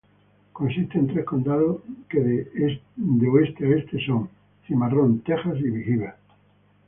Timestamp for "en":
0.97-1.05